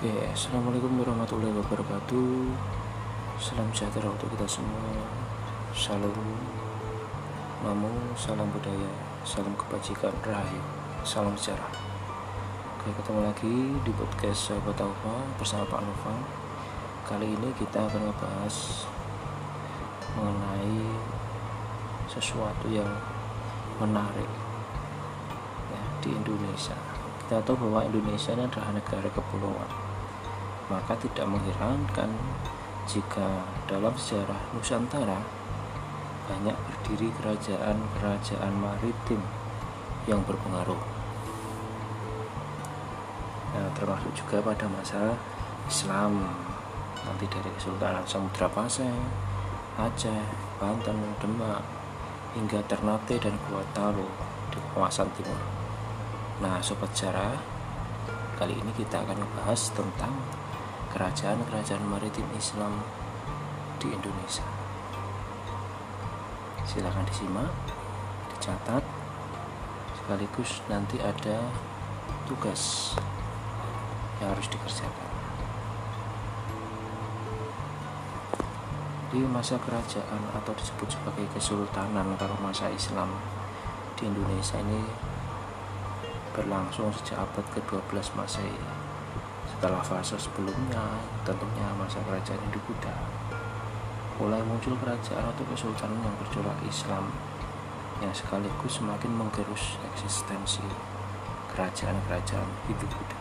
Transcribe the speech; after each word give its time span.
Oke, 0.00 0.32
assalamualaikum 0.32 0.96
warahmatullahi 1.04 1.52
wabarakatuh. 1.60 2.32
Salam 3.36 3.68
sejahtera 3.68 4.08
untuk 4.08 4.32
kita 4.32 4.48
semua. 4.48 4.80
Salam 5.76 6.16
namo, 7.60 7.92
salam 8.16 8.48
budaya, 8.48 8.88
salam 9.28 9.52
kebajikan, 9.60 10.08
rahayu, 10.24 10.56
salam 11.04 11.36
sejarah. 11.36 11.68
Oke, 12.80 12.96
ketemu 12.96 13.20
lagi 13.28 13.56
di 13.84 13.92
podcast 13.92 14.48
Sahabat 14.48 14.80
Alfa 14.80 15.20
bersama 15.36 15.68
Pak 15.68 15.84
Nova. 15.84 16.16
Kali 17.04 17.36
ini 17.36 17.52
kita 17.60 17.84
akan 17.84 18.00
membahas 18.08 18.88
mengenai 20.16 20.96
sesuatu 22.08 22.72
yang 22.72 22.88
menarik 23.76 24.32
ya, 25.68 25.82
di 26.00 26.16
Indonesia. 26.16 26.72
Kita 27.28 27.44
tahu 27.44 27.68
bahwa 27.68 27.84
Indonesia 27.84 28.32
ini 28.32 28.48
adalah 28.48 28.72
negara 28.72 29.12
kepulauan 29.12 29.89
maka 30.70 30.94
tidak 31.02 31.26
mengherankan 31.26 32.14
jika 32.86 33.44
dalam 33.66 33.92
sejarah 33.98 34.38
Nusantara 34.54 35.18
banyak 36.30 36.54
berdiri 36.54 37.10
kerajaan-kerajaan 37.18 38.54
maritim 38.54 39.18
yang 40.06 40.22
berpengaruh. 40.22 40.78
Nah, 43.50 43.68
termasuk 43.74 44.14
juga 44.14 44.38
pada 44.38 44.70
masa 44.70 45.18
Islam 45.66 46.22
nanti 47.02 47.26
dari 47.26 47.50
Kesultanan 47.58 48.06
Samudra 48.06 48.46
Pasai, 48.46 48.94
Aceh, 49.74 50.22
Banten, 50.62 50.98
Demak, 51.18 51.62
hingga 52.38 52.62
Ternate 52.70 53.18
dan 53.18 53.34
Gua 53.50 53.66
Talo 53.74 54.06
di 54.54 54.58
kawasan 54.70 55.10
timur. 55.18 55.40
Nah, 56.40 56.62
sobat 56.62 56.94
sejarah, 56.94 57.34
kali 58.38 58.54
ini 58.54 58.72
kita 58.78 59.02
akan 59.02 59.18
membahas 59.18 59.74
tentang 59.74 60.14
kerajaan-kerajaan 60.90 61.86
maritim 61.86 62.26
Islam 62.34 62.82
di 63.78 63.94
Indonesia. 63.94 64.42
Silakan 66.66 67.06
disimak, 67.06 67.50
dicatat, 68.34 68.82
sekaligus 69.94 70.66
nanti 70.66 70.98
ada 70.98 71.46
tugas 72.26 72.94
yang 74.18 74.34
harus 74.34 74.50
dikerjakan. 74.50 75.10
Di 79.10 79.22
masa 79.26 79.58
kerajaan 79.62 80.22
atau 80.34 80.54
disebut 80.54 80.90
sebagai 80.90 81.26
kesultanan 81.34 82.14
atau 82.14 82.34
masa 82.42 82.70
Islam 82.70 83.14
di 83.94 84.06
Indonesia 84.10 84.58
ini 84.58 84.82
berlangsung 86.34 86.94
sejak 86.94 87.26
abad 87.26 87.46
ke-12 87.58 88.14
Masehi 88.14 88.79
setelah 89.60 89.84
fase 89.84 90.16
sebelumnya, 90.16 90.80
tentunya 91.20 91.68
masa 91.76 92.00
kerajaan 92.08 92.40
Hindu 92.48 92.64
Buddha, 92.64 92.96
mulai 94.16 94.40
muncul 94.40 94.72
kerajaan 94.80 95.20
atau 95.20 95.44
kesultanan 95.52 96.00
yang 96.00 96.16
bercorak 96.16 96.56
Islam 96.64 97.12
yang 98.00 98.08
sekaligus 98.16 98.80
semakin 98.80 99.12
menggerus 99.12 99.76
eksistensi 99.92 100.64
kerajaan-kerajaan 101.52 102.48
Hindu 102.72 102.88
Buddha. 102.88 103.20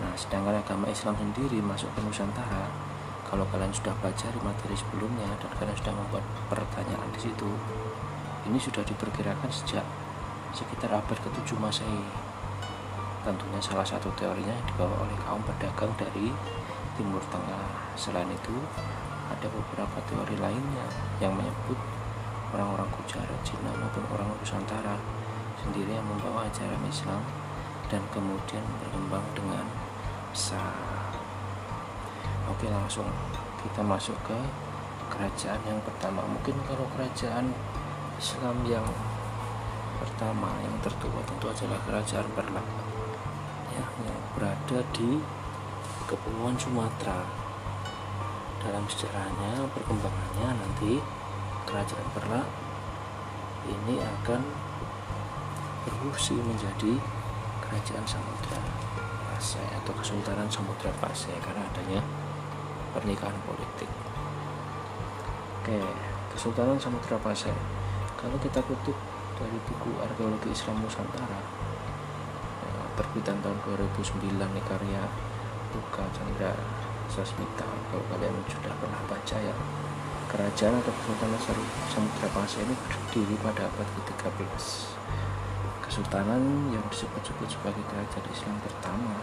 Nah, 0.00 0.16
sedangkan 0.16 0.64
agama 0.64 0.88
Islam 0.88 1.12
sendiri 1.12 1.60
masuk 1.60 1.92
ke 1.92 2.00
Nusantara, 2.00 2.72
kalau 3.28 3.44
kalian 3.52 3.76
sudah 3.76 3.92
baca 4.00 4.32
di 4.32 4.40
materi 4.40 4.80
sebelumnya 4.80 5.28
dan 5.44 5.60
kalian 5.60 5.76
sudah 5.76 5.92
membuat 5.92 6.24
pertanyaan 6.48 7.12
di 7.12 7.28
situ, 7.28 7.52
ini 8.48 8.56
sudah 8.56 8.80
diperkirakan 8.88 9.52
sejak 9.52 9.84
sekitar 10.56 10.88
abad 10.88 11.20
ke-7 11.20 11.52
Masehi 11.60 12.29
tentunya 13.20 13.60
salah 13.60 13.84
satu 13.84 14.08
teorinya 14.16 14.56
dibawa 14.64 15.04
oleh 15.04 15.16
kaum 15.24 15.44
pedagang 15.44 15.92
dari 16.00 16.32
Timur 16.96 17.20
Tengah. 17.28 17.92
Selain 17.96 18.28
itu, 18.28 18.56
ada 19.28 19.46
beberapa 19.46 19.98
teori 20.08 20.36
lainnya 20.40 20.86
yang 21.20 21.36
menyebut 21.36 21.76
orang-orang 22.50 22.88
Gujarat, 22.90 23.40
Cina 23.46 23.70
maupun 23.78 24.04
orang 24.10 24.28
Nusantara 24.40 24.96
sendiri 25.60 25.92
yang 25.92 26.06
membawa 26.08 26.48
ajaran 26.48 26.82
Islam 26.88 27.22
dan 27.92 28.02
kemudian 28.10 28.64
berkembang 28.80 29.24
dengan 29.36 29.64
besar. 30.32 30.72
Oke, 32.48 32.66
langsung 32.66 33.06
kita 33.60 33.84
masuk 33.84 34.16
ke 34.24 34.38
kerajaan 35.12 35.60
yang 35.68 35.78
pertama. 35.84 36.24
Mungkin 36.24 36.56
kalau 36.64 36.88
kerajaan 36.96 37.52
Islam 38.16 38.56
yang 38.64 38.86
pertama 40.00 40.48
yang 40.64 40.74
tertua 40.80 41.20
tentu 41.28 41.46
adalah 41.52 41.78
kerajaan 41.84 42.26
Perlak 42.32 42.79
ya, 43.74 43.84
yang 44.06 44.22
berada 44.34 44.78
di 44.94 45.20
Kepulauan 46.10 46.58
Sumatera. 46.58 47.22
Dalam 48.60 48.84
sejarahnya, 48.90 49.64
perkembangannya 49.72 50.48
nanti 50.58 51.00
Kerajaan 51.64 52.08
Perlak 52.12 52.48
ini 53.68 54.00
akan 54.00 54.42
berfungsi 55.86 56.36
menjadi 56.36 56.98
Kerajaan 57.64 58.04
Samudra 58.04 58.60
Pasai 59.30 59.64
atau 59.80 59.92
Kesultanan 59.96 60.50
Samudra 60.50 60.92
Pasai 61.00 61.32
karena 61.40 61.64
adanya 61.64 62.00
pernikahan 62.92 63.38
politik. 63.46 63.88
Oke, 65.62 65.78
Kesultanan 66.34 66.76
Samudra 66.76 67.16
Pasai. 67.22 67.54
Kalau 68.18 68.36
kita 68.42 68.60
kutip 68.66 68.96
dari 69.40 69.56
buku 69.64 69.90
arkeologi 70.02 70.52
Islam 70.52 70.84
Nusantara, 70.84 71.40
terbitan 73.00 73.40
tahun 73.40 73.56
2009 73.64 74.28
nih 74.28 74.64
karya 74.68 75.02
Luka 75.72 76.04
Chandra 76.12 76.52
Sasmita. 77.08 77.64
Kalau 77.64 78.04
kalian 78.12 78.36
sudah 78.44 78.76
pernah 78.76 79.00
baca 79.08 79.36
ya 79.40 79.56
kerajaan 80.28 80.78
atau 80.84 80.92
kesultanan 80.94 81.40
Samudra 81.88 82.28
Pasai 82.30 82.62
ini 82.62 82.76
berdiri 82.76 83.34
pada 83.42 83.66
abad 83.66 83.88
ke-13 83.98 84.46
kesultanan 85.82 86.70
yang 86.70 86.86
disebut-sebut 86.86 87.50
sebagai 87.50 87.82
kerajaan 87.90 88.26
Islam 88.30 88.56
pertama 88.62 89.18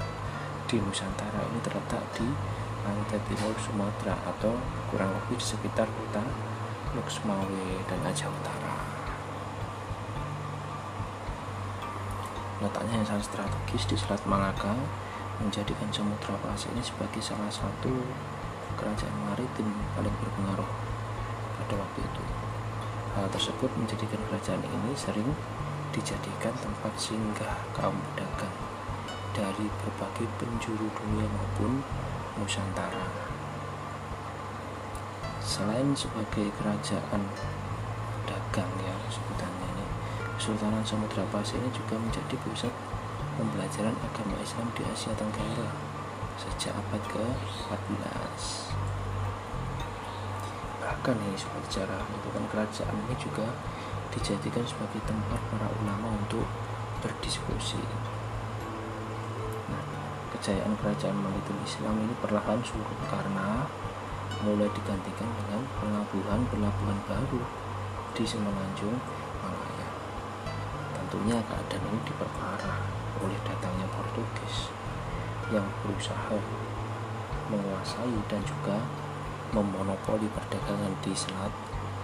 di 0.68 0.84
Nusantara 0.84 1.48
ini 1.48 1.64
terletak 1.64 2.04
di 2.20 2.28
pantai 2.84 3.24
timur 3.24 3.56
Sumatera 3.56 4.20
atau 4.28 4.52
kurang 4.92 5.16
lebih 5.16 5.40
di 5.40 5.48
sekitar 5.48 5.88
kota 5.88 6.28
Luxmawe 6.92 7.68
dan 7.88 8.00
Aceh 8.04 8.28
Utara 8.28 8.67
Letaknya 12.58 13.02
yang 13.02 13.06
sangat 13.06 13.30
strategis 13.30 13.86
di 13.86 13.96
Selat 13.98 14.22
Malaka 14.26 14.74
menjadikan 15.38 15.94
Samudra 15.94 16.34
Pasai 16.42 16.74
ini 16.74 16.82
sebagai 16.82 17.22
salah 17.22 17.54
satu 17.54 17.94
kerajaan 18.78 19.18
maritim 19.30 19.70
paling 19.94 20.16
berpengaruh 20.18 20.72
pada 21.62 21.76
waktu 21.78 22.00
itu. 22.02 22.24
Hal 23.14 23.30
tersebut 23.30 23.70
menjadikan 23.78 24.22
kerajaan 24.30 24.62
ini 24.66 24.92
sering 24.98 25.30
dijadikan 25.94 26.54
tempat 26.58 26.94
singgah 26.98 27.58
kaum 27.78 27.98
pedagang 28.14 28.58
dari 29.38 29.70
berbagai 29.82 30.26
penjuru 30.42 30.90
dunia 30.98 31.30
maupun 31.30 31.86
Nusantara. 32.42 33.06
Selain 35.42 35.94
sebagai 35.94 36.50
kerajaan 36.58 37.22
dagang 38.26 38.72
ya 38.82 38.94
Kesultanan 40.38 40.86
Samudra 40.86 41.26
Pasai 41.34 41.58
ini 41.58 41.74
juga 41.74 41.98
menjadi 41.98 42.38
pusat 42.46 42.74
pembelajaran 43.42 43.98
agama 44.06 44.38
Islam 44.38 44.70
di 44.78 44.86
Asia 44.86 45.10
Tenggara 45.18 45.74
sejak 46.38 46.78
abad 46.78 47.02
ke-14 47.10 48.78
bahkan 50.88 51.18
ini 51.20 51.36
sobat 51.36 51.66
sejarah 51.68 52.00
kan 52.06 52.46
kerajaan 52.54 52.96
ini 53.10 53.16
juga 53.20 53.50
dijadikan 54.14 54.64
sebagai 54.64 55.02
tempat 55.04 55.42
para 55.52 55.68
ulama 55.84 56.16
untuk 56.16 56.48
berdiskusi. 57.04 57.82
Nah, 59.68 59.84
kejayaan 60.38 60.74
kerajaan 60.80 61.18
maritim 61.18 61.58
Islam 61.68 62.02
ini 62.02 62.14
perlahan 62.24 62.64
surut 62.64 63.00
karena 63.10 63.68
mulai 64.48 64.70
digantikan 64.72 65.28
dengan 65.44 65.62
pelabuhan-pelabuhan 65.82 67.00
baru 67.10 67.42
di 68.16 68.24
Semenanjung 68.24 68.98
Tentunya 71.08 71.40
keadaan 71.40 71.88
ini 71.88 72.04
diperparah 72.04 72.84
oleh 73.24 73.40
datangnya 73.48 73.88
Portugis 73.96 74.68
yang 75.56 75.64
berusaha 75.80 76.36
menguasai 77.48 78.12
dan 78.28 78.44
juga 78.44 78.76
memonopoli 79.56 80.28
perdagangan 80.36 80.92
di 81.00 81.16
Selat 81.16 81.56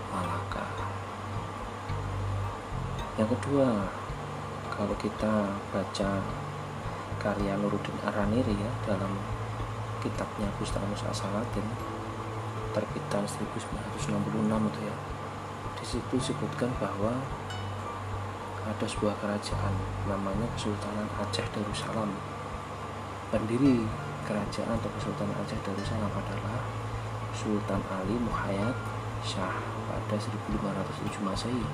Malaka. 0.08 0.64
Yang 3.20 3.36
kedua, 3.36 3.92
kalau 4.72 4.96
kita 4.96 5.52
baca 5.52 6.24
karya 7.20 7.60
Nuruddin 7.60 8.00
Araniri 8.08 8.56
ya 8.56 8.72
dalam 8.88 9.20
kitabnya 10.00 10.48
Gustavus 10.56 11.04
Asalatin 11.04 11.68
terbitan 12.72 13.28
1966 13.28 14.08
itu 14.48 14.80
ya. 14.88 14.96
Di 15.76 15.84
situ 15.92 16.14
disebutkan 16.16 16.72
bahwa 16.80 17.20
ada 18.64 18.86
sebuah 18.88 19.16
kerajaan 19.20 19.74
namanya 20.08 20.48
Kesultanan 20.56 21.08
Aceh 21.20 21.44
Darussalam 21.52 22.12
pendiri 23.28 23.84
kerajaan 24.24 24.80
atau 24.80 24.92
Kesultanan 24.96 25.36
Aceh 25.44 25.60
Darussalam 25.68 26.12
adalah 26.12 26.64
Sultan 27.36 27.82
Ali 27.92 28.16
Muhayyad 28.24 28.78
Shah 29.24 29.56
pada 29.88 30.16
1507 30.16 31.24
Masehi. 31.24 31.66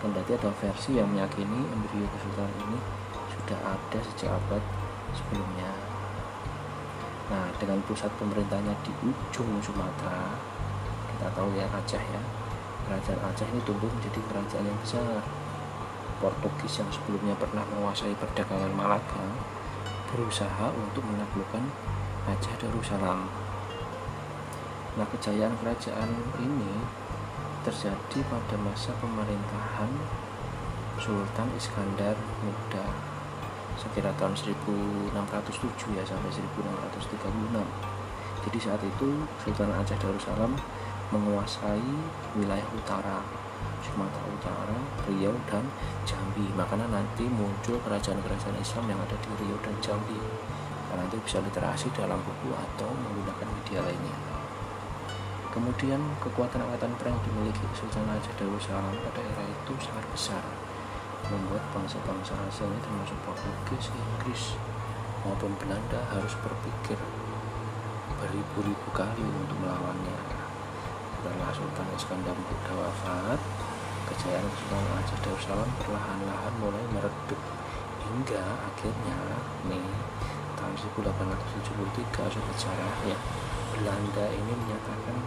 Kendati 0.00 0.32
ada 0.36 0.52
versi 0.52 1.00
yang 1.00 1.08
meyakini 1.08 1.64
embrio 1.72 2.04
kesultanan 2.12 2.52
ini 2.68 2.78
sudah 3.32 3.58
ada 3.74 3.98
sejak 4.00 4.30
abad 4.32 4.62
sebelumnya. 5.16 5.72
Nah, 7.26 7.50
dengan 7.58 7.82
pusat 7.88 8.12
pemerintahnya 8.20 8.76
di 8.86 8.92
ujung 9.02 9.50
Sumatera, 9.58 10.36
kita 11.10 11.26
tahu 11.32 11.50
ya 11.58 11.66
Aceh 11.72 11.98
ya. 11.98 12.22
Kerajaan 12.86 13.20
Aceh 13.32 13.48
ini 13.50 13.60
tumbuh 13.66 13.90
menjadi 13.90 14.20
kerajaan 14.30 14.64
yang 14.68 14.78
besar. 14.78 15.24
Portugis 16.18 16.80
yang 16.80 16.90
sebelumnya 16.92 17.36
pernah 17.36 17.64
menguasai 17.76 18.16
perdagangan 18.16 18.72
Malaka 18.72 19.26
berusaha 20.12 20.72
untuk 20.72 21.04
menaklukkan 21.04 21.64
Aceh 22.26 22.56
Darussalam 22.58 23.46
Nah, 24.96 25.04
kejayaan 25.12 25.52
kerajaan 25.60 26.08
ini 26.40 26.72
terjadi 27.60 28.18
pada 28.32 28.56
masa 28.56 28.96
pemerintahan 28.96 29.92
Sultan 30.96 31.52
Iskandar 31.52 32.16
Muda 32.40 32.88
sekira 33.76 34.08
tahun 34.16 34.32
1607 34.32 35.92
ya 35.92 36.00
sampai 36.00 36.32
1636. 36.32 37.60
Jadi 38.48 38.58
saat 38.58 38.80
itu 38.80 39.28
Sultan 39.44 39.68
Aceh 39.76 40.00
Darussalam 40.00 40.56
menguasai 41.12 41.84
wilayah 42.40 42.64
utara 42.72 43.20
Sumatera 43.84 44.26
Utara, 44.28 44.78
Riau 45.06 45.34
dan 45.48 45.64
Jambi. 46.02 46.46
Makanya 46.56 46.90
nanti 46.90 47.24
muncul 47.26 47.78
kerajaan-kerajaan 47.82 48.56
Islam 48.58 48.84
yang 48.90 49.00
ada 49.00 49.16
di 49.18 49.30
Riau 49.40 49.58
dan 49.62 49.76
Jambi. 49.78 50.18
Karena 50.86 51.06
nanti 51.06 51.16
bisa 51.22 51.42
literasi 51.42 51.90
dalam 51.94 52.20
buku 52.22 52.54
atau 52.54 52.90
menggunakan 52.92 53.48
media 53.50 53.80
lainnya. 53.82 54.16
Kemudian 55.56 55.96
kekuatan 56.20 56.60
angkatan 56.68 56.92
perang 57.00 57.16
dimiliki 57.24 57.64
Sultan 57.72 58.04
Aceh 58.12 58.28
Darussalam 58.36 58.92
pada 58.92 59.24
era 59.24 59.40
itu 59.40 59.72
sangat 59.80 60.04
besar, 60.12 60.44
membuat 61.32 61.64
bangsa-bangsa 61.72 62.36
ini 62.36 62.76
termasuk 62.84 63.16
Portugis, 63.24 63.88
Inggris 63.88 64.52
maupun 65.24 65.56
Belanda 65.56 66.04
harus 66.12 66.36
berpikir 66.44 67.00
beribu-ribu 68.20 68.88
kali 68.92 69.24
untuk 69.24 69.56
melawannya. 69.64 70.35
Setelah 71.26 71.50
Sultan 71.50 71.90
Iskandar 71.98 72.38
Muda 72.38 72.86
wafat, 72.86 73.42
kejayaan 74.06 74.46
Sultan 74.46 74.94
Aceh 74.94 75.18
Darussalam 75.26 75.66
perlahan-lahan 75.82 76.54
mulai 76.62 76.86
meredup 76.94 77.40
hingga 78.06 78.46
akhirnya 78.62 79.18
nih 79.66 79.90
tahun 80.54 80.74
1873 80.78 82.30
sudah 82.30 82.54
sejarah 82.54 82.94
ya 83.10 83.18
Belanda 83.74 84.22
ini 84.30 84.54
menyatakan 84.54 85.18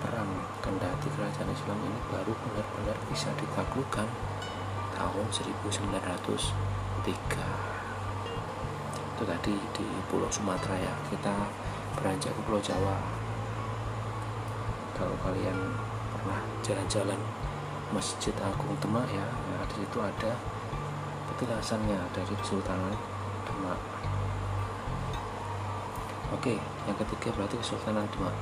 perang 0.00 0.32
kendati 0.64 1.12
kerajaan 1.12 1.52
Islam 1.52 1.84
ini 1.84 2.00
baru 2.08 2.32
benar-benar 2.32 2.96
bisa 3.12 3.28
ditaklukkan 3.36 4.08
tahun 4.96 5.26
1903 5.36 7.12
itu 9.04 9.24
tadi 9.28 9.54
di 9.76 9.86
Pulau 10.08 10.32
Sumatera 10.32 10.80
ya 10.80 10.96
kita 11.12 11.36
beranjak 12.00 12.32
ke 12.32 12.40
Pulau 12.48 12.64
Jawa 12.64 13.15
kalau 14.96 15.12
kalian 15.20 15.76
pernah 16.16 16.40
jalan-jalan 16.64 17.20
Masjid 17.92 18.32
Agung 18.40 18.74
Demak 18.80 19.06
ya, 19.12 19.22
ya 19.22 19.58
di 19.68 19.84
situ 19.84 19.98
ada 20.00 20.32
petilasannya 21.30 22.00
dari 22.16 22.34
Kesultanan 22.40 22.96
Demak 23.46 23.78
Oke, 26.34 26.58
yang 26.58 26.98
ketiga 26.98 27.30
berarti 27.38 27.54
Kesultanan 27.62 28.02
Demak. 28.10 28.34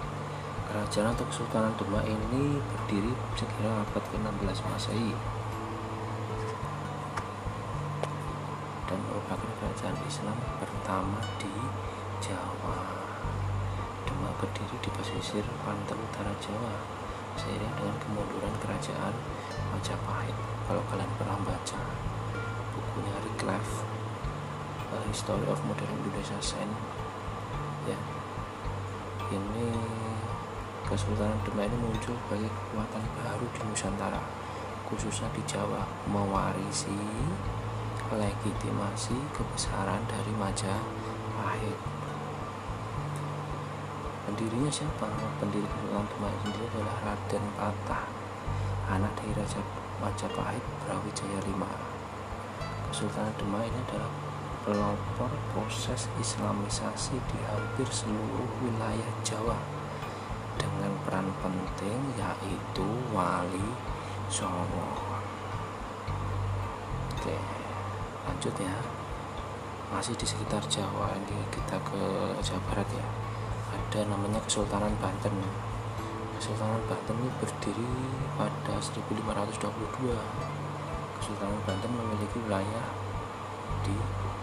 Kerajaan 0.73 1.13
atau 1.13 1.29
Kesultanan 1.29 1.77
Demak 1.77 2.09
ini 2.09 2.57
berdiri 2.57 3.13
sekira 3.37 3.85
abad 3.85 4.05
ke-16 4.09 4.59
Masehi 4.73 5.13
dan 8.89 8.99
merupakan 9.05 9.51
kerajaan 9.61 9.97
Islam 10.09 10.37
pertama 10.57 11.21
di 11.37 11.53
Jawa. 12.25 13.14
Berdiri 14.45 14.77
di 14.77 14.93
pesisir 14.93 15.41
pantai 15.65 15.97
utara 15.97 16.29
Jawa 16.37 16.77
seiring 17.41 17.75
dengan 17.81 17.97
kemunduran 17.97 18.53
kerajaan 18.61 19.17
Majapahit. 19.73 20.37
Kalau 20.69 20.85
kalian 20.93 21.09
pernah 21.17 21.41
baca 21.49 21.81
bukunya 22.77 23.17
Reclave 23.25 23.73
A 24.93 25.01
History 25.09 25.49
of 25.49 25.65
Modern 25.65 25.89
Indonesia 25.97 26.37
Sen 26.45 26.69
ya 27.89 27.97
ini 29.33 29.73
Kesultanan 30.93 31.41
Demak 31.49 31.73
ini 31.73 31.81
muncul 31.81 32.13
sebagai 32.13 32.53
kekuatan 32.53 33.01
baru 33.25 33.49
di 33.49 33.61
Nusantara 33.65 34.21
khususnya 34.93 35.33
di 35.33 35.41
Jawa 35.49 35.89
mewarisi 36.05 37.01
legitimasi 38.13 39.17
kebesaran 39.33 40.05
dari 40.05 40.37
Majapahit 40.37 41.94
pendirinya 44.35 44.67
siapa? 44.67 45.07
pendiri 45.39 45.63
Kesultanan 45.63 46.11
Demak 46.11 46.35
sendiri 46.43 46.67
adalah 46.75 46.97
Raden 47.07 47.45
Patah 47.55 48.05
anak 48.91 49.15
dari 49.15 49.31
Raja 49.39 49.63
Majapahit 50.03 50.65
Brawijaya 50.83 51.39
V 51.47 51.63
Kesultanan 52.91 53.31
Demak 53.39 53.63
ini 53.63 53.79
adalah 53.87 54.11
pelopor 54.67 55.31
proses 55.55 56.11
islamisasi 56.19 57.15
di 57.15 57.39
hampir 57.47 57.87
seluruh 57.87 58.51
wilayah 58.59 59.07
Jawa 59.23 59.55
dengan 60.59 60.91
peran 61.07 61.31
penting 61.39 62.19
yaitu 62.19 62.87
Wali 63.15 63.71
Songo. 64.27 65.15
Oke, 67.15 67.39
lanjut 68.27 68.55
ya. 68.59 68.75
Masih 69.95 70.19
di 70.19 70.27
sekitar 70.27 70.67
Jawa 70.67 71.15
ini 71.23 71.39
kita 71.55 71.79
ke 71.87 72.03
Jawa 72.43 72.61
Barat 72.67 72.91
ya. 72.99 73.34
Ada 73.95 74.11
namanya 74.11 74.43
Kesultanan 74.43 74.91
Banten. 74.99 75.31
Kesultanan 76.35 76.83
Banten 76.91 77.15
ini 77.15 77.31
berdiri 77.39 77.87
pada 78.35 78.75
1522. 78.83 79.55
Kesultanan 81.23 81.61
Banten 81.63 81.95
memiliki 81.95 82.43
wilayah 82.43 82.91
di 83.87 83.95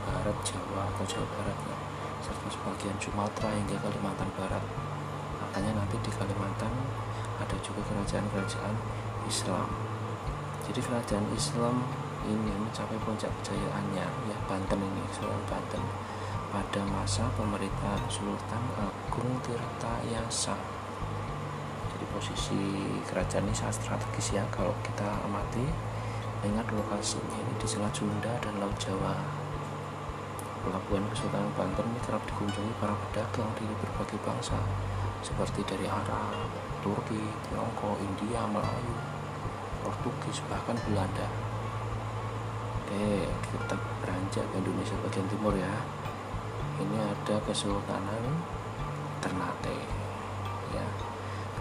barat 0.07 0.39
Jawa 0.47 0.87
atau 0.95 1.03
Jawa 1.03 1.27
Barat 1.35 1.57
ya, 1.67 1.75
serta 2.23 2.47
sebagian 2.47 2.95
Sumatera 2.95 3.51
hingga 3.51 3.75
Kalimantan 3.75 4.31
Barat. 4.39 4.63
Makanya 5.43 5.83
nanti 5.83 5.99
di 5.99 6.11
Kalimantan 6.15 6.71
ada 7.43 7.55
juga 7.59 7.83
kerajaan-kerajaan 7.91 8.75
Islam. 9.27 9.67
Jadi 10.63 10.79
kerajaan 10.79 11.27
Islam 11.35 11.83
ini 12.23 12.55
mencapai 12.55 12.95
puncak 13.03 13.27
kejayaannya 13.43 14.07
ya 14.31 14.37
Banten 14.47 14.79
ini 14.79 15.03
Sultan 15.11 15.43
Banten 15.43 15.83
pada 16.51 16.83
masa 16.91 17.31
pemerintahan 17.39 18.03
Sultan 18.11 18.63
Agung 18.75 19.39
Tirtayasa. 19.41 20.59
Jadi 21.89 22.05
posisi 22.11 22.61
kerajaan 23.07 23.47
ini 23.47 23.55
sangat 23.55 23.79
strategis 23.79 24.35
ya 24.35 24.43
kalau 24.51 24.75
kita 24.83 25.07
amati 25.23 25.91
Ingat 26.41 26.73
lokasinya 26.73 27.37
ini 27.37 27.53
di 27.61 27.69
Selat 27.69 27.93
Sunda 27.93 28.33
dan 28.41 28.57
Laut 28.57 28.73
Jawa. 28.81 29.13
Pelabuhan 30.65 31.05
Kesultanan 31.13 31.53
Banten 31.53 31.85
ini 31.85 32.01
kerap 32.01 32.25
dikunjungi 32.25 32.81
para 32.81 32.97
pedagang 32.97 33.45
dari 33.53 33.69
berbagai 33.77 34.17
bangsa, 34.25 34.57
seperti 35.21 35.61
dari 35.61 35.85
Arab, 35.85 36.49
Turki, 36.81 37.21
Tiongkok, 37.45 37.93
India, 38.01 38.41
Melayu, 38.49 38.97
Portugis, 39.85 40.41
bahkan 40.49 40.73
Belanda. 40.81 41.29
Oke, 42.89 43.29
kita 43.29 43.77
beranjak 44.01 44.45
ke 44.49 44.55
Indonesia 44.65 44.97
bagian 45.05 45.29
timur 45.29 45.53
ya. 45.53 46.00
Ini 46.81 46.97
ada 46.97 47.37
Kesultanan 47.45 48.41
Ternate. 49.21 49.77
Ya, 50.73 50.81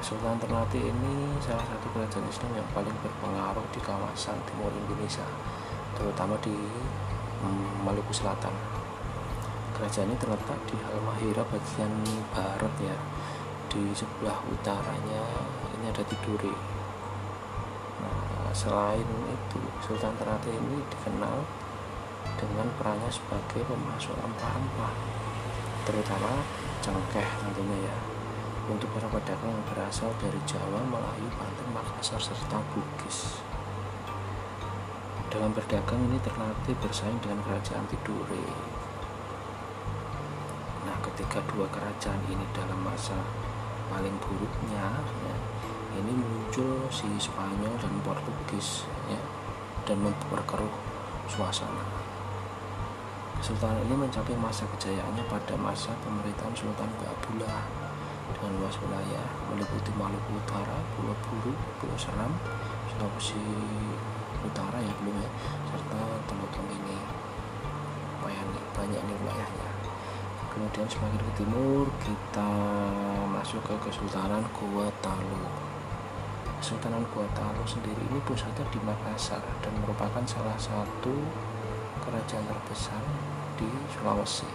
Kesultanan 0.00 0.40
Ternate 0.40 0.80
ini 0.80 1.36
salah 1.44 1.60
satu 1.60 1.92
kerajaan 1.92 2.24
Islam 2.24 2.56
yang 2.56 2.68
paling 2.72 2.96
berpengaruh 3.04 3.68
di 3.68 3.84
kawasan 3.84 4.40
timur 4.48 4.72
Indonesia, 4.72 5.28
terutama 5.92 6.40
di 6.40 6.56
mm, 7.44 7.84
Maluku 7.84 8.16
Selatan. 8.16 8.56
Kerajaan 9.76 10.08
ini 10.08 10.16
terletak 10.16 10.56
di 10.64 10.80
Halmahera 10.88 11.44
bagian 11.52 11.92
barat 12.32 12.74
ya. 12.80 12.96
Di 13.68 13.92
sebelah 13.92 14.40
utaranya 14.48 15.22
ini 15.76 15.84
ada 15.84 16.00
Tidore. 16.00 16.56
Nah, 18.00 18.48
selain 18.56 19.04
itu, 19.28 19.60
Sultan 19.84 20.16
Ternate 20.16 20.48
ini 20.48 20.80
dikenal 20.80 21.44
dengan 22.38 22.68
perannya 22.78 23.10
sebagai 23.10 23.66
pemasok 23.66 24.14
rempah-rempah, 24.14 24.92
terutama 25.88 26.44
cengkeh 26.84 27.28
tentunya 27.40 27.88
ya 27.88 27.96
untuk 28.70 28.86
para 28.94 29.10
pedagang 29.10 29.50
yang 29.50 29.66
berasal 29.66 30.14
dari 30.22 30.38
Jawa, 30.46 30.78
Melayu, 30.86 31.26
Banten, 31.34 31.68
Makassar, 31.74 32.22
serta 32.22 32.62
Bugis. 32.70 33.42
Dalam 35.26 35.50
berdagang 35.50 35.98
ini 36.10 36.18
terlatih 36.22 36.74
bersaing 36.78 37.18
dengan 37.18 37.42
kerajaan 37.46 37.86
Tidore. 37.90 38.46
ketika 41.00 41.40
dua 41.52 41.64
kerajaan 41.72 42.20
ini 42.28 42.44
dalam 42.52 42.80
masa 42.80 43.16
paling 43.88 44.12
buruknya 44.20 45.00
ya, 45.00 45.36
ini 46.00 46.12
muncul 46.16 46.88
si 46.92 47.08
Spanyol 47.16 47.72
dan 47.80 47.92
Portugis 48.04 48.84
ya, 49.08 49.20
dan 49.88 50.00
memperkeruh 50.00 50.70
suasana 51.28 52.09
Kesultanan 53.40 53.80
ini 53.88 53.96
mencapai 53.96 54.36
masa 54.36 54.68
kejayaannya 54.76 55.24
pada 55.24 55.56
masa 55.56 55.96
pemerintahan 56.04 56.52
Sultan 56.52 56.92
Babula 57.00 57.64
dengan 58.36 58.52
luas 58.60 58.76
wilayah 58.84 59.24
meliputi 59.48 59.96
Maluku 59.96 60.36
Utara, 60.36 60.76
Pulau 60.92 61.16
Buru, 61.24 61.56
Pulau 61.80 61.96
Seram, 61.96 62.36
Sulawesi 62.92 63.40
Utara 64.44 64.76
ya 64.84 64.92
belum 65.00 65.24
ya, 65.24 65.30
serta 65.72 66.00
Teluk 66.28 66.52
ini 66.68 67.00
banyak 68.20 68.44
banyak 68.76 69.00
nih 69.08 69.16
wilayahnya. 69.24 69.68
Kemudian 70.52 70.84
semakin 70.84 71.20
ke 71.24 71.32
timur 71.40 71.88
kita 72.04 72.52
masuk 73.24 73.64
ke 73.64 73.74
Kesultanan 73.88 74.44
Gua 74.52 74.92
Talu. 75.00 75.48
Kesultanan 76.60 77.08
Gua 77.08 77.24
Talu 77.32 77.64
sendiri 77.64 78.04
ini 78.04 78.20
pusatnya 78.20 78.68
di 78.68 78.84
Makassar 78.84 79.40
dan 79.64 79.72
merupakan 79.80 80.20
salah 80.28 80.60
satu 80.60 81.16
kerajaan 82.00 82.44
terbesar 82.48 83.02
di 83.60 83.68
Sulawesi 83.92 84.48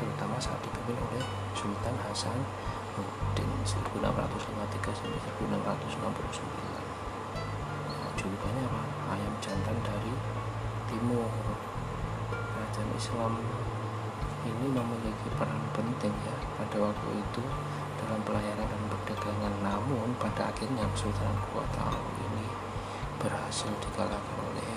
terutama 0.00 0.40
saat 0.40 0.58
dipimpin 0.64 0.96
oleh 0.96 1.20
Sultan 1.52 1.92
Hasan 2.08 2.40
Udin 2.96 3.50
1653 3.68 3.76
sampai 4.96 5.20
1669 5.20 5.52
nah, 7.92 8.10
julukannya 8.16 8.64
apa? 8.64 8.82
ayam 9.12 9.34
jantan 9.44 9.76
dari 9.84 10.14
timur. 10.88 11.26
Kerajaan 12.30 12.90
Islam 12.94 13.32
ini 14.44 14.66
memiliki 14.70 15.28
peran 15.34 15.62
penting 15.74 16.14
ya 16.22 16.36
pada 16.54 16.76
waktu 16.78 17.08
itu 17.18 17.42
dalam 17.98 18.20
pelayaran 18.22 18.66
dan 18.68 18.82
perdagangan. 18.92 19.54
Namun 19.64 20.14
pada 20.22 20.54
akhirnya 20.54 20.86
Sultan 20.94 21.34
Kuala 21.50 21.98
ini 22.22 22.46
berhasil 23.18 23.72
dikalahkan 23.82 24.38
oleh 24.38 24.72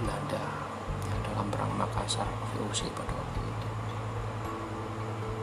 Belanda 0.00 0.65
perang 1.50 1.72
Makassar 1.76 2.26
VOC 2.54 2.90
pada 2.94 3.12
waktu 3.14 3.40
itu. 3.42 3.68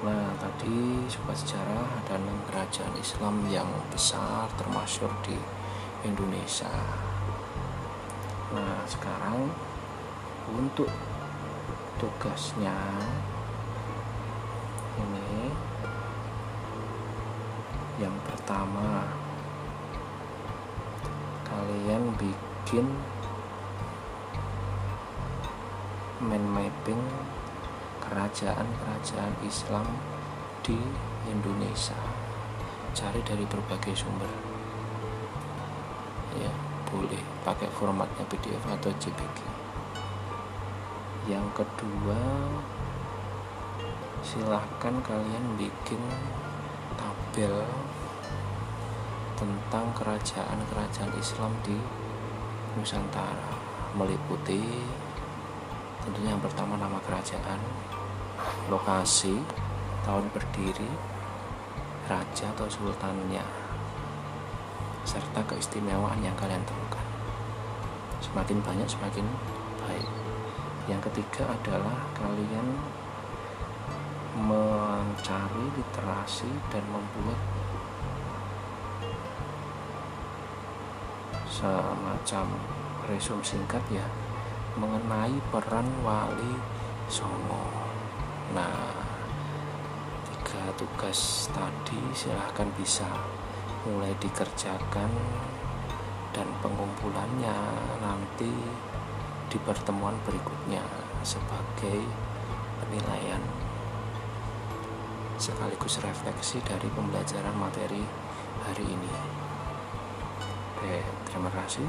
Nah, 0.04 0.36
tadi 0.36 1.08
sobat 1.08 1.40
sejarah 1.40 1.88
ada 2.04 2.20
enam 2.20 2.36
kerajaan 2.52 2.96
Islam 3.00 3.48
yang 3.48 3.70
besar 3.88 4.52
termasuk 4.60 5.10
di 5.24 5.38
Indonesia. 6.04 6.72
Nah, 8.52 8.84
sekarang 8.84 9.48
untuk 10.52 10.92
tugasnya 11.98 12.76
ini 15.00 15.56
yang 18.02 18.14
pertama 18.28 19.08
kalian 21.48 22.12
bikin 22.20 22.90
mind 26.24 26.48
mapping 26.48 27.04
kerajaan-kerajaan 28.00 29.36
Islam 29.44 29.88
di 30.64 30.80
Indonesia. 31.28 32.00
Cari 32.96 33.20
dari 33.28 33.44
berbagai 33.44 33.94
sumber. 33.96 34.32
Ya 36.40 36.52
boleh 36.88 37.22
pakai 37.44 37.68
formatnya 37.74 38.24
PDF 38.30 38.64
atau 38.70 38.90
JPG 38.96 39.54
yang 41.24 41.48
kedua 41.56 42.20
silahkan 44.20 44.92
kalian 45.00 45.56
bikin 45.56 46.04
tabel 47.00 47.64
tentang 49.40 49.88
kerajaan-kerajaan 49.96 51.16
Islam 51.16 51.56
di 51.64 51.80
Nusantara. 52.76 53.56
Meliputi 53.96 54.84
tentunya 56.04 56.36
yang 56.36 56.44
pertama 56.44 56.76
nama 56.76 57.00
kerajaan 57.00 57.60
lokasi 58.68 59.40
tahun 60.04 60.28
berdiri 60.36 60.92
raja 62.12 62.52
atau 62.52 62.68
sultannya 62.68 63.44
serta 65.08 65.40
keistimewaan 65.48 66.20
yang 66.20 66.36
kalian 66.36 66.64
temukan. 66.68 67.04
Semakin 68.20 68.60
banyak 68.64 68.88
semakin 68.88 69.28
baik. 69.84 70.08
Yang 70.92 71.12
ketiga 71.12 71.48
adalah 71.48 71.96
kalian 72.16 72.68
mencari 74.36 75.66
literasi 75.80 76.52
dan 76.68 76.84
membuat 76.92 77.40
semacam 81.48 82.46
resum 83.08 83.40
singkat 83.46 83.84
ya 83.94 84.04
mengenai 84.78 85.38
peran 85.54 85.86
wali 86.02 86.54
songo 87.06 87.70
nah 88.54 88.94
tiga 90.30 90.74
tugas 90.78 91.50
tadi 91.54 92.02
silahkan 92.14 92.70
bisa 92.78 93.08
mulai 93.84 94.16
dikerjakan 94.18 95.12
dan 96.34 96.48
pengumpulannya 96.64 97.58
nanti 98.02 98.52
di 99.52 99.58
pertemuan 99.62 100.18
berikutnya 100.26 100.82
sebagai 101.22 102.02
penilaian 102.82 103.44
sekaligus 105.38 106.00
refleksi 106.00 106.64
dari 106.64 106.88
pembelajaran 106.88 107.52
materi 107.60 108.00
hari 108.64 108.86
ini. 108.88 109.14
Oke, 110.72 111.04
terima 111.28 111.52
kasih. 111.52 111.84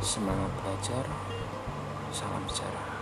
Semangat 0.00 0.48
belajar. 0.56 1.04
Salam 2.18 2.42
sejarah. 2.50 2.97